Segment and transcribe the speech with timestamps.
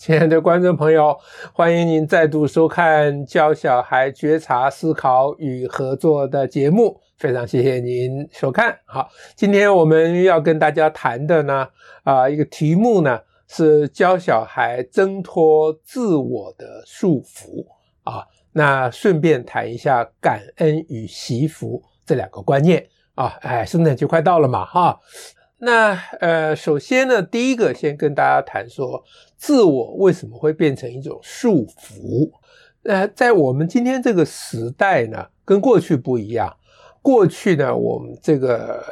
[0.00, 1.14] 亲爱的观众朋友，
[1.52, 6.98] 欢迎您再度收看教小孩觉察、思考与合作的节目。
[7.18, 8.78] 非常谢谢您收看。
[8.86, 11.68] 好，今天我们要跟大家谈的呢，
[12.02, 17.66] 啊，一个题目呢是教小孩挣脱自我的束缚
[18.02, 18.24] 啊。
[18.52, 22.86] 那顺便谈一下感恩与惜福这两个观念
[23.16, 23.36] 啊。
[23.42, 24.98] 哎，圣诞节快到了嘛，哈。
[25.62, 29.04] 那呃，首先呢，第一个先跟大家谈说，
[29.36, 32.30] 自我为什么会变成一种束缚？
[32.84, 36.56] 呃，在我们今天这个时代呢，跟过去不一样。
[37.02, 38.82] 过去呢，我们这个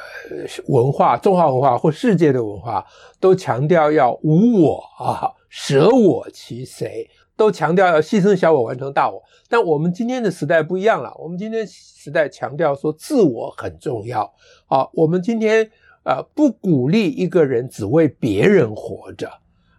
[0.66, 2.84] 文化，中华文化或世界的文化，
[3.18, 9.22] 都强调要无我啊，舍我其谁，都强调要牺牲小我，完成大我。
[9.48, 14.30] 但我们今天的时代不一样了，我们今天时代强调说自我很重要
[14.66, 15.70] 啊，我们今天。
[16.04, 19.30] 啊，不鼓励一个人只为别人活着，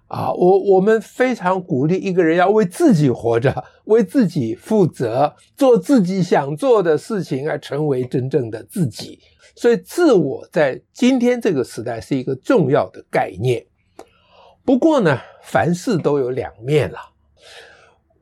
[0.08, 9.20] 啊，我我们非常鼓励一个人要为自己活着，为自己负责，做自己想做的事情，而成为真正的自己。
[9.56, 13.66] 所以，自我在今天这个时代是一个重要的概念。
[14.64, 17.00] 不过呢，凡事都有两面了。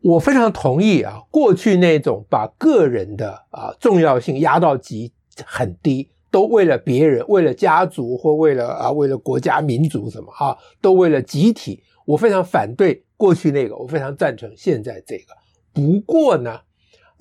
[0.01, 5.11] 我非常同意啊，过去那种把个人的啊重要性压到极
[5.45, 6.09] 很低。
[6.29, 11.83] 都为了别人，为了家族或为了啊，为了国家民族什么啊，都为了集体。
[12.05, 15.33] 我非常反对过去那个，我非常赞成现在这个。
[15.73, 16.61] 不过呢，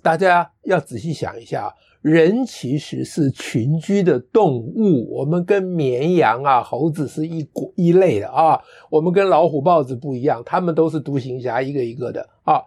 [0.00, 5.12] 大家要仔细想一下，人其实是群居的动物。
[5.12, 12.62] 我们跟绵羊啊、猴子是一国一类的啊，我们跟老虎、豹子不一样，他们都是独行侠，一个一个的啊。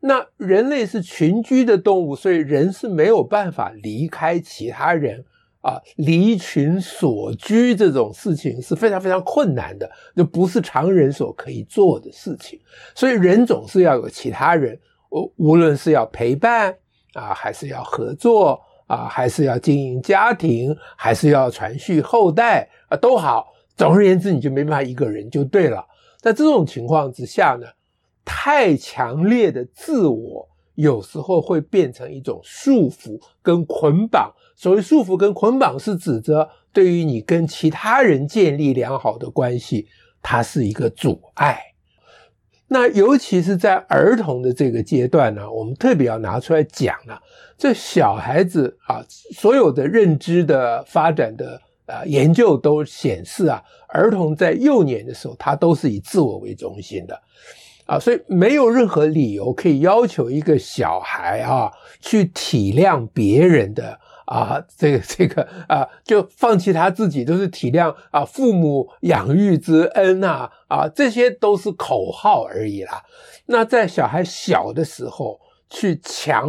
[0.00, 5.24] 那人类是群居的动物，所以人是没有办法离开其他人。
[5.62, 12.60] 啊，离群索居这种事情是非常非常困难的，就不是常人所可以做的事情。
[12.94, 14.78] 所以人总是要有其他人，
[15.10, 16.74] 无无论是要陪伴
[17.14, 23.52] 啊，还是要合作啊，还是要经营家庭，还是要传续后代啊，都好。
[23.76, 25.86] 总而言之，你就没办法一个人就对了。
[26.20, 27.66] 在这种情况之下呢，
[28.24, 30.48] 太强烈的自我
[30.82, 34.34] 有时候会变成一种束缚跟捆绑。
[34.56, 39.86] 所谓束缚跟捆绑，是指着对于你跟其他人建立良好的关系，
[40.20, 41.58] 它是一个阻碍。
[42.68, 47.20] 那尤其是在儿童的这个阶段呢，我们特别要拿出来讲了。
[47.58, 57.20] 这小孩子啊，所有的认知的发展的啊研究都显示啊，儿童在幼年的时候，他都是以自我为中心的
[57.92, 61.70] 啊，所以没有任何理由可以要求一个小孩啊
[62.00, 63.98] 去体谅别人的。
[64.24, 73.02] 啊，这个这个啊，就放弃他自己，都是体谅啊，父母养育之恩啊，啊，这些都是口号而已啦。
[73.46, 75.38] 那在小孩小的时候，
[75.68, 76.48] 去强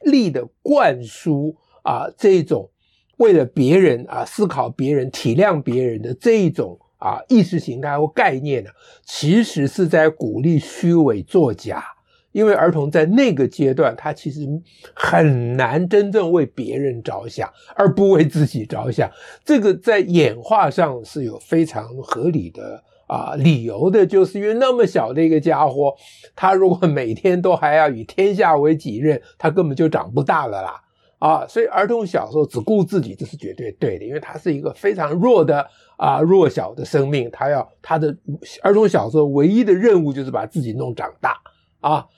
[0.00, 1.54] 力的灌输
[1.84, 2.70] 啊，这种
[3.18, 8.70] 为了别人啊，思考别人、体谅别人的这一种啊意识形态或概念呢，
[9.04, 11.84] 其实是在鼓励虚伪作假。
[12.30, 14.48] 因为儿童在那个阶段，他其实
[14.94, 17.46] 很难真正为别人着想，
[17.76, 19.10] 而不为自己着想。
[19.44, 25.94] 这个在演化上是有非常合理的啊理由的，就是因为那么小的一个家伙，
[26.34, 30.80] 他如果每天都还要以天下为己任，他根本就长不大了啦
[31.22, 31.46] 啊！
[31.46, 35.64] 所以儿童小时候只顾自己，这是绝对对的，因为他是一个非常弱的
[35.96, 38.12] 啊弱小的生命，他要他的
[38.60, 41.40] 儿童小时候唯一的任务就是把自己弄长大。
[41.78, 42.08] 啊，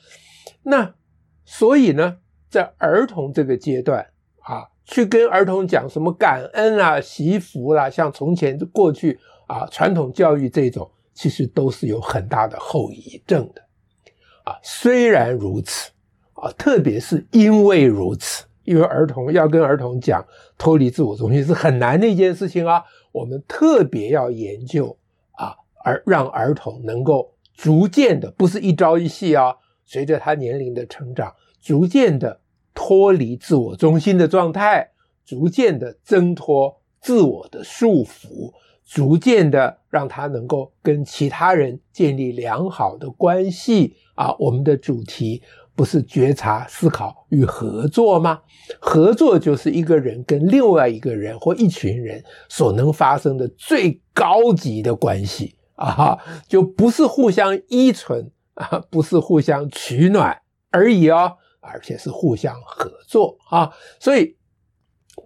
[0.63, 0.95] 那
[1.45, 2.17] 所以呢，
[2.49, 4.07] 在儿童这个阶段
[4.41, 13.61] 啊，去跟儿童讲什么感恩啊、惜福啦，像从前过去啊传统教育这种，其实都是有很大的后遗症的。
[14.45, 15.91] 啊，虽然如此
[16.33, 20.25] 啊，特别是因为如此，因为儿童要跟儿童讲
[20.59, 22.83] 脱离自我中心是很难的一件事情啊，
[23.13, 24.97] 我们特别要研究
[25.33, 25.55] 啊，
[25.85, 27.31] 而让儿童能够。
[27.57, 31.33] 逐渐的，不是一朝一夕啊，随着他年龄的成长，
[31.63, 32.41] 逐渐的
[32.75, 34.91] 脱离自我中心的状态，
[35.25, 38.53] 逐渐的挣脱自我的束缚，
[38.85, 44.35] 逐渐的让他能够跟其他人建立良好的关系啊。
[44.41, 45.41] 我们的主题
[45.77, 48.41] 不是觉察、思考与合作吗？
[48.81, 55.57] 合作就是一个人跟另外一个人或一群人所能发生的最高级的关系。
[55.77, 56.17] 啊，
[56.47, 60.41] 就不是互相依存啊，不是互相取暖
[60.71, 63.73] 而已哦，而且是互相合作啊。
[63.99, 64.37] 所以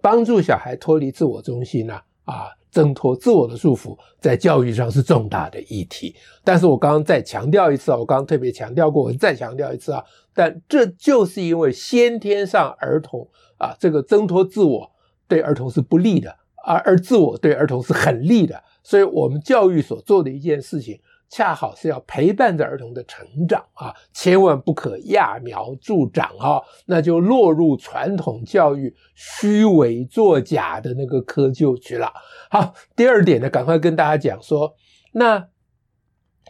[0.01, 6.15] 帮助小孩脱离自我中心呢，啊，挣脱自我的束缚，在教育上是重大的议题。
[6.43, 10.03] 但是我刚刚再强调一次啊，我刚刚特别强调过，我再强调一次啊。
[10.33, 13.27] 但这就是因为先天上儿童
[13.57, 14.91] 啊，这个挣脱自我
[15.27, 16.35] 对儿童是不利的，
[16.65, 18.63] 而而自我对儿童是很利的。
[18.83, 20.99] 所以我们教育所做的一件事情，
[21.29, 32.11] 恰好是要陪伴着儿童的成长啊，千万不可揠苗助长啊，那就落入传统教育虚伪作假的那个窠臼去了。
[32.49, 34.73] 好，第二点呢，赶快跟大家讲说，
[35.11, 35.47] 那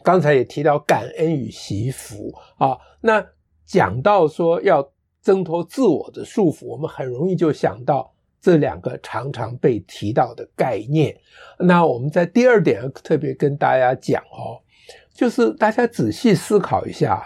[0.02, 3.26] 刚才也提到感恩与惜福啊，那
[3.66, 11.14] 讲到说要挣脱自我的束缚，我们很容易就想到这两个常常被提到的概念。
[11.60, 14.64] 那我们在第二点特别跟大家讲哦。
[15.20, 17.22] 就是大家仔细思考一下，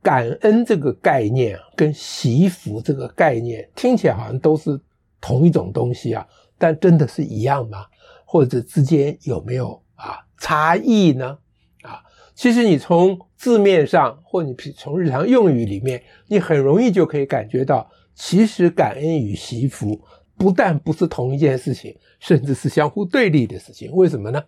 [0.00, 4.80] 感恩这个概念跟惜福这个概念听起来好像都是
[5.20, 6.24] 同一种东西啊，
[6.56, 7.86] 但真的是一样吗？
[8.24, 11.36] 或者之间有没有啊差异呢？
[11.82, 12.04] 啊，
[12.36, 20.00] 其实你从字面上，或你从日常用语里面，你很容易就可以感觉到，其实感恩与惜福
[20.36, 23.90] 不但不是同一件事情，甚至是相互对立的事情。
[23.90, 24.40] 为什么呢？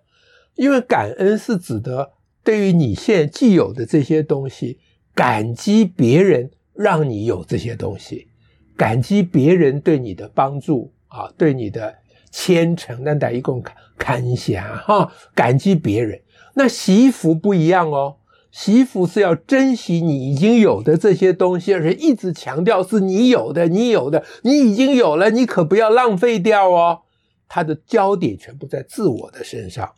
[0.55, 2.13] 因为感恩是指的。
[2.47, 4.79] 对于你现在既有的这些东西，
[5.17, 8.29] 感激别人让你有这些东西，
[8.77, 11.97] 感激别人对你的帮助啊，对你的
[12.31, 13.61] 虔诚，那得一共
[13.99, 16.21] 看一下哈，感激别人。
[16.55, 18.19] 那惜福不一样哦，
[18.53, 27.01] 惜福是要珍惜你已经有的这些东西，而且一直强调是你有的，你有的，你已经有了，你可不要浪费掉哦。
[27.49, 29.91] 它的焦点全部在自我的身上。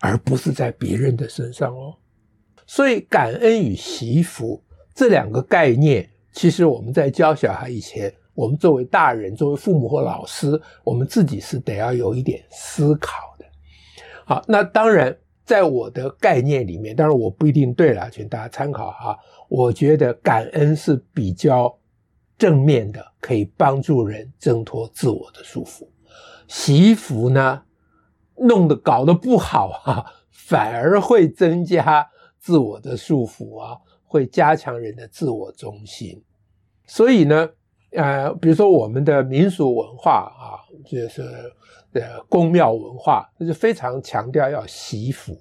[0.00, 1.96] 而不是在别人的身上哦，
[2.66, 4.62] 所以感恩与惜福
[4.94, 13.44] 这两个概念，其实我们在教小孩以前，我们作为大人、作为父母或老师，我们自己是得要有一点思考的。
[14.24, 19.16] 好，那当然，在我的概念里面，当然我不一定对了，请大家参考哈。
[19.48, 21.78] 我觉得感恩是比较
[22.36, 25.86] 正面的，可以帮助人挣脱自我的束缚。
[26.48, 27.62] 惜福呢？
[28.38, 32.06] 弄得搞得不好啊， 反而会增加
[32.38, 36.22] 自我的束缚啊，会加强人的自我中心。
[36.86, 37.48] 所以呢，
[37.92, 41.22] 呃，比如说我们的民俗文化啊，就是
[41.92, 45.36] 呃宫庙文化，就是非常强调要惜福。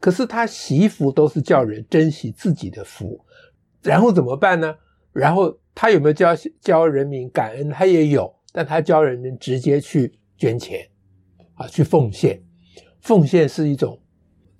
[0.00, 3.22] 可是他惜福都是叫人珍惜自己的福，
[3.82, 4.74] 然后怎么办呢？
[5.12, 7.68] 然后他有没有教教人民感恩？
[7.68, 10.89] 他也有，但他教人民直接去捐钱。
[11.60, 12.42] 啊，去奉献，
[13.00, 13.98] 奉献是一种，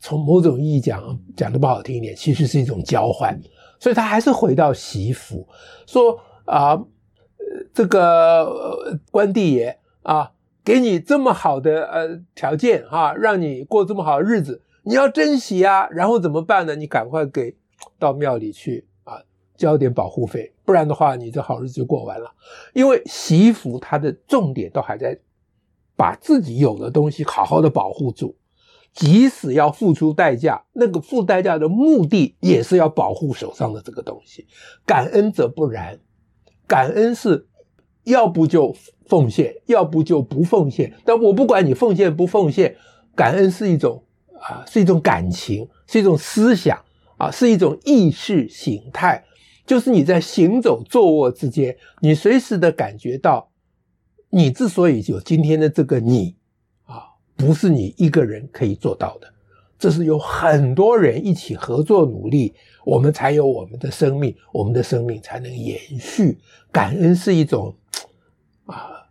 [0.00, 3.41] 从某种意义讲，讲的不好听一点，其实是一种交换，
[3.79, 5.49] 所以他还是回到惜福，
[5.87, 6.85] 说啊，呃，
[7.73, 10.32] 这个呃关帝爷啊，
[10.62, 16.76] 给你这么好的呃条件啊，让你过这么好的日子，你要珍惜啊，然后怎么办呢？
[16.76, 17.56] 你赶快给
[17.99, 19.23] 到庙里去啊，
[19.56, 22.31] 交点保护费，不然的话，你这好日子就过完了。
[22.75, 25.19] 因为惜福它的重点都还在。
[26.00, 28.35] 把自己有的东西好好的保护住，
[28.94, 34.47] 即使要付出代价，那个付代价的目的也是要保护手上的这个东西。
[34.87, 36.00] 感恩则不然，
[36.67, 37.47] 感恩是
[38.05, 38.75] 要不就
[39.05, 40.91] 奉献，要不就不奉献。
[41.05, 42.75] 但我不管你奉献不奉献，
[43.14, 44.02] 感恩是一种
[44.41, 46.82] 啊，是一种感情，是一种思想
[47.19, 49.23] 啊，是一种意识形态，
[49.67, 53.50] 就是你在行走、坐卧之间，你随时的感觉到。
[54.32, 56.37] 你之所以有今天的这个你，
[56.84, 57.02] 啊，
[57.37, 59.26] 不是你一个人可以做到的，
[59.76, 66.38] 这是有很多人一起合作努力，我们才有我们的生命，我们的生命才能延续。
[66.70, 67.75] 感恩是一种，
[68.66, 69.04] 啊，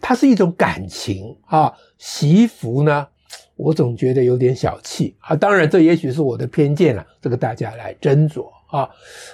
[0.00, 1.74] 它是一种感情啊。
[1.98, 3.08] 惜福呢，
[3.56, 5.34] 我总觉得有点小气啊。
[5.34, 8.88] 当然，这也许是我的偏见了，这个大家来斟酌啊。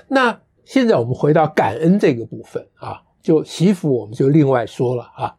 [0.08, 3.02] 那现在我们回到感恩这个部分啊。
[3.22, 5.36] 就惜福，我们就另外说了啊。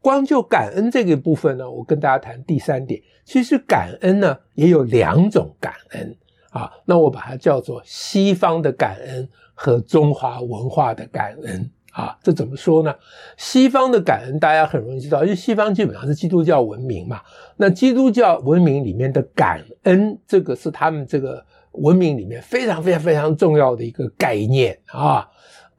[0.00, 3.02] 光就感恩这个部分呢，我跟大家谈第三点。
[3.22, 6.16] 其实感恩呢也有两种感恩
[6.50, 6.72] 啊。
[6.86, 12.18] 那我把它叫做西方的感恩和中华文化的感恩啊。
[12.22, 12.94] 这怎么说呢？
[13.36, 17.20] 西方的感恩大家很容易知道，因为西方基本上是基督教文明嘛。
[17.58, 25.28] 那基督教文明里面的感恩，这个是他们这个文明里面非常非常非常重要的一个概念啊。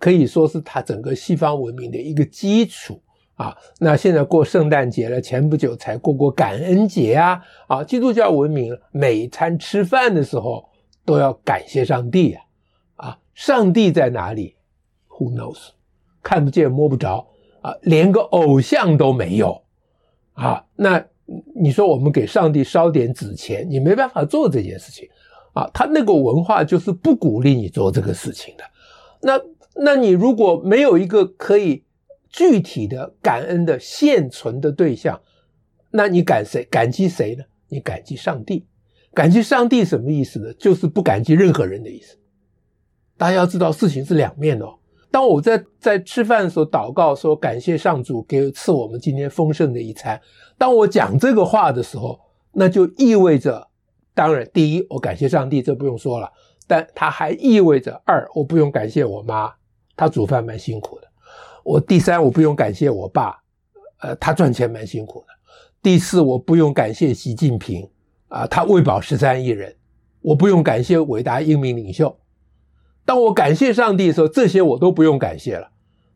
[0.02, 3.00] 可以说是它整个西方文明的一个基础
[3.36, 3.56] 啊。
[3.80, 7.40] 那现在过圣诞节了，前不久才过过感恩节啊。
[7.68, 10.68] 啊，基督教文明每餐吃饭的时候
[11.06, 12.42] 都要感谢上帝啊。
[12.96, 14.56] 啊，上帝在哪里
[15.08, 15.70] ？Who knows？
[16.24, 17.28] 看不见摸不着
[17.62, 19.62] 啊，连个偶像都没有
[20.34, 20.66] 啊。
[20.76, 21.06] 那
[21.56, 25.08] 你说我们给上帝烧点纸钱，你没办法做这件事情
[25.54, 25.70] 啊。
[25.72, 28.64] 他那个文化就是不鼓励你做这个事情的。
[29.22, 29.40] 那
[29.76, 31.84] 那你如果没有一个可以
[32.30, 35.22] 具体的感恩的现存的对象，
[35.92, 36.64] 那你感谁？
[36.66, 37.44] 感激谁呢？
[37.70, 38.66] 你感激上帝。
[39.14, 40.54] 感激上帝什么意思呢？
[40.54, 42.18] 就是不感激任何人的意思。
[43.18, 44.76] 大家要知道，事情是两面哦。
[45.12, 50.20] 当我在在吃饭的时候祷告说感谢上主给赐我们今天丰盛的一餐，
[50.58, 52.18] 当我讲这个话的时候，
[52.54, 53.68] 那就意味着，
[54.14, 56.32] 当然第一我感谢上帝，这不用说了，
[56.66, 59.54] 但它还意味着二我不用感谢我妈，
[59.96, 61.08] 他煮饭蛮辛苦的；
[61.64, 63.42] 我第三我不用感谢我爸，
[64.00, 65.28] 呃，他赚钱蛮辛苦的；
[65.82, 67.90] 第四我不用感谢习近平
[68.28, 69.76] 啊，他喂饱十三亿人，
[70.22, 72.18] 我不用感谢伟大英明领袖。
[73.06, 75.72] 当我感谢上帝的时候，这些我都不用感谢了。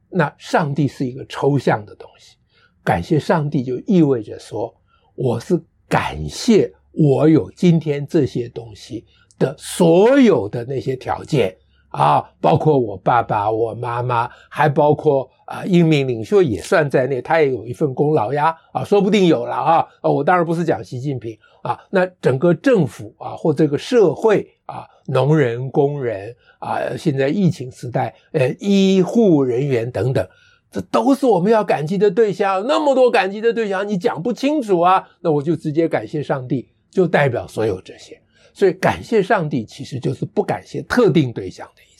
[0.09, 2.37] 那上帝是一个抽象的东西，
[2.83, 4.73] 感谢上帝就意味着说，
[5.15, 9.05] 我是感谢我有今天这些东西
[9.37, 11.57] 的所有的那些条件
[11.97, 19.87] 啊，包括我爸爸、我妈妈，还包括啊英明领袖也算在内，他也有一份功劳呀啊，说不定有了啊。
[20.01, 24.47] 我当然不是讲习近平啊，那整个政府啊或这个社会。
[24.65, 30.27] 啊，农人、工人啊，现在疫情时代，呃，医护人员等等，
[30.71, 32.65] 这都是我们要感激的对象。
[32.65, 35.07] 那么多感激的对象，你讲不清楚啊？
[35.21, 38.19] 那我就直接感谢上帝，就代表所有这些。
[38.57, 41.94] 所以，感谢上帝其实就是不感谢特定对象的意思。